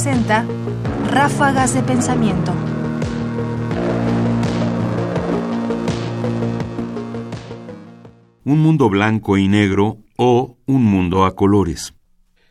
[0.00, 0.46] presenta
[1.10, 2.52] Ráfagas de Pensamiento.
[8.44, 11.94] Un mundo blanco y negro o un mundo a colores.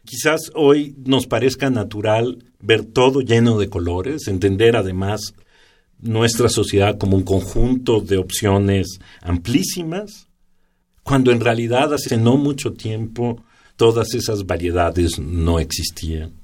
[0.04, 5.34] Quizás hoy nos parezca natural ver todo lleno de colores, entender además
[6.02, 10.28] nuestra sociedad como un conjunto de opciones amplísimas,
[11.02, 13.42] cuando en realidad hace no mucho tiempo
[13.78, 16.37] todas esas variedades no existían.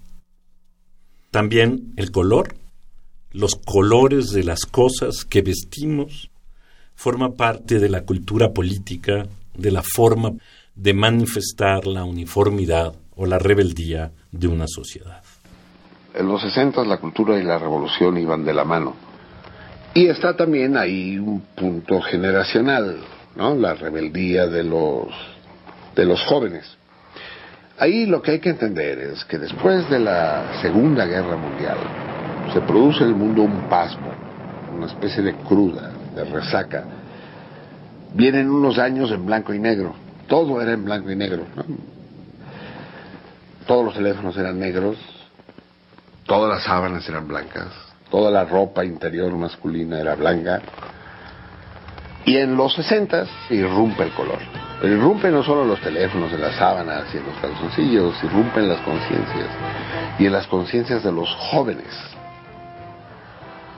[1.33, 2.53] También el color,
[3.31, 6.29] los colores de las cosas que vestimos,
[6.93, 10.33] forma parte de la cultura política, de la forma
[10.75, 15.23] de manifestar la uniformidad o la rebeldía de una sociedad.
[16.13, 18.93] En los 60 la cultura y la revolución iban de la mano.
[19.95, 22.99] Y está también ahí un punto generacional,
[23.35, 23.55] ¿no?
[23.55, 25.07] La rebeldía de los
[25.95, 26.77] de los jóvenes.
[27.83, 31.75] Ahí lo que hay que entender es que después de la Segunda Guerra Mundial
[32.53, 34.09] se produce en el mundo un pasmo,
[34.73, 36.85] una especie de cruda, de resaca.
[38.13, 39.95] Vienen unos años en blanco y negro,
[40.29, 41.43] todo era en blanco y negro.
[43.67, 44.95] Todos los teléfonos eran negros,
[46.25, 47.67] todas las sábanas eran blancas,
[48.09, 50.61] toda la ropa interior masculina era blanca.
[52.25, 54.39] Y en los 60 irrumpe el color.
[54.81, 58.79] Pero irrumpe no solo los teléfonos, en las sábanas y en los calzoncillos, irrumpen las
[58.81, 59.49] conciencias.
[60.19, 61.93] Y en las conciencias de los jóvenes,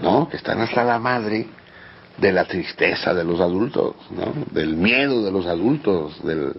[0.02, 0.29] ¿no?
[0.29, 1.47] Que están hasta la madre
[2.17, 4.33] de la tristeza de los adultos, ¿no?
[4.52, 6.53] Del miedo de los adultos, del,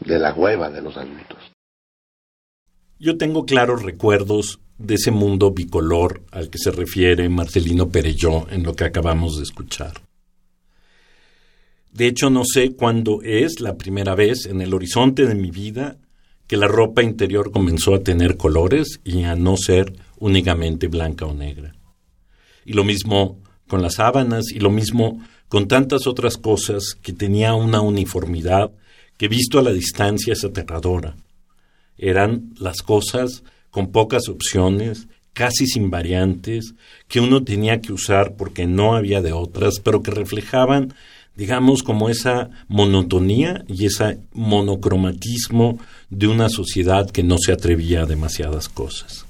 [0.00, 1.38] de la hueva de los adultos.
[2.98, 8.62] Yo tengo claros recuerdos de ese mundo bicolor al que se refiere Marcelino Perelló en
[8.62, 9.92] lo que acabamos de escuchar.
[11.92, 15.98] De hecho, no sé cuándo es la primera vez en el horizonte de mi vida
[16.46, 21.34] que la ropa interior comenzó a tener colores y a no ser únicamente blanca o
[21.34, 21.74] negra.
[22.64, 27.54] Y lo mismo con las sábanas y lo mismo con tantas otras cosas que tenía
[27.54, 28.70] una uniformidad
[29.18, 31.16] que visto a la distancia es aterradora.
[31.98, 36.74] Eran las cosas con pocas opciones, casi sin variantes,
[37.08, 40.94] que uno tenía que usar porque no había de otras, pero que reflejaban
[41.36, 45.78] digamos, como esa monotonía y ese monocromatismo
[46.10, 49.26] de una sociedad que no se atrevía a demasiadas cosas.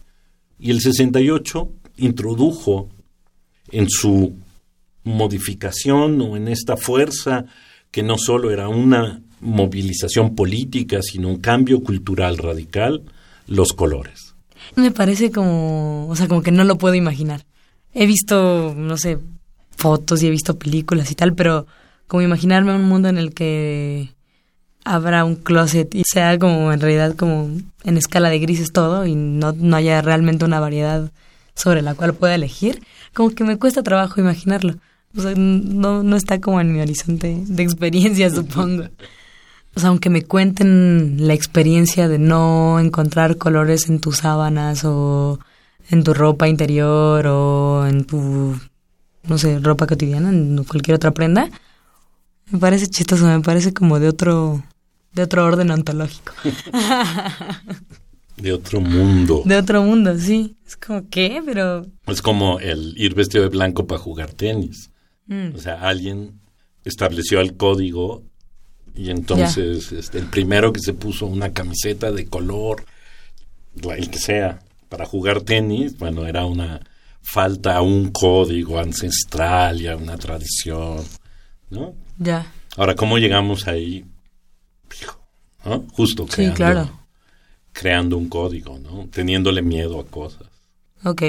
[0.58, 1.68] Y el 68
[1.98, 2.88] introdujo
[3.70, 4.34] en su
[5.04, 7.46] modificación o en esta fuerza
[7.90, 13.02] que no solo era una movilización política, sino un cambio cultural radical,
[13.46, 14.34] los colores.
[14.76, 17.44] Me parece como, o sea, como que no lo puedo imaginar.
[17.92, 19.18] He visto, no sé,
[19.76, 21.66] fotos y he visto películas y tal, pero
[22.12, 24.12] como imaginarme un mundo en el que
[24.84, 27.48] habrá un closet y sea como en realidad como
[27.84, 31.10] en escala de grises todo y no, no haya realmente una variedad
[31.54, 32.82] sobre la cual pueda elegir,
[33.14, 34.74] como que me cuesta trabajo imaginarlo.
[35.16, 38.88] O sea, no, no está como en mi horizonte de experiencia, supongo.
[39.74, 45.38] O sea, aunque me cuenten la experiencia de no encontrar colores en tus sábanas o
[45.88, 48.54] en tu ropa interior o en tu,
[49.22, 51.48] no sé, ropa cotidiana, en cualquier otra prenda,
[52.52, 54.62] me parece chistoso, me parece como de otro,
[55.12, 56.32] de otro orden ontológico.
[58.36, 59.42] De otro mundo.
[59.44, 60.56] De otro mundo, sí.
[60.66, 61.42] Es como, ¿qué?
[61.44, 61.86] Pero...
[62.06, 64.90] Es como el ir vestido de blanco para jugar tenis.
[65.26, 65.54] Mm.
[65.54, 66.40] O sea, alguien
[66.84, 68.24] estableció el código
[68.94, 72.84] y entonces este, el primero que se puso una camiseta de color,
[73.96, 76.80] el que sea, para jugar tenis, bueno, era una
[77.22, 81.02] falta a un código ancestral y a una tradición,
[81.72, 81.94] ¿no?
[82.18, 82.46] Ya.
[82.76, 84.04] Ahora, ¿cómo llegamos ahí?
[85.64, 85.84] ¿no?
[85.92, 86.90] Justo creando, sí, claro.
[87.72, 89.08] creando un código, ¿no?
[89.08, 90.46] Teniéndole miedo a cosas.
[91.04, 91.22] Ok.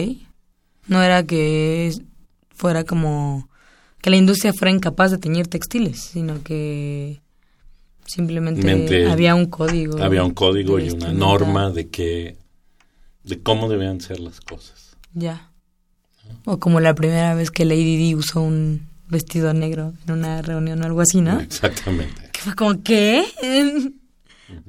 [0.88, 1.94] No era que
[2.50, 3.50] fuera como
[4.02, 7.22] que la industria fuera incapaz de teñir textiles, sino que
[8.06, 10.04] simplemente había un código.
[10.04, 12.38] Había un código y una norma de que
[13.24, 14.98] de cómo debían ser las cosas.
[15.14, 15.52] Ya.
[16.46, 20.82] O como la primera vez que Lady Di usó un vestido negro en una reunión
[20.82, 21.40] o algo así, ¿no?
[21.40, 22.30] Exactamente.
[22.34, 23.24] Que fue como, ¿qué?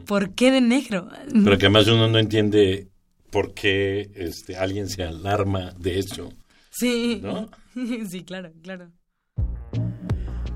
[0.07, 1.09] ¿Por qué de negro?
[1.33, 2.89] Pero que además uno no entiende
[3.31, 6.33] por qué este, alguien se alarma de eso.
[6.71, 7.21] Sí.
[7.23, 7.51] ¿No?
[8.09, 8.91] sí, claro, claro.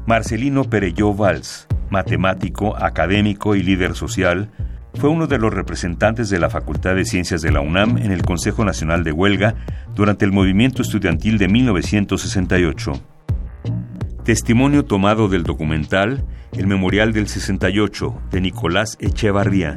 [0.07, 4.51] Marcelino Perelló Valls, matemático, académico y líder social,
[4.95, 8.23] fue uno de los representantes de la Facultad de Ciencias de la UNAM en el
[8.23, 9.55] Consejo Nacional de Huelga
[9.95, 12.93] durante el movimiento estudiantil de 1968.
[14.29, 16.23] Testimonio tomado del documental
[16.53, 19.75] El Memorial del 68 de Nicolás Echevarría,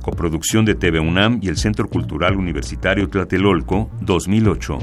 [0.00, 4.78] coproducción de TV UNAM y el Centro Cultural Universitario Tlatelolco, 2008.